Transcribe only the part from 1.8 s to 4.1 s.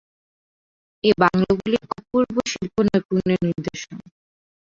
অপূর্ব শিল্পনৈপুণ্যের নিদর্শন।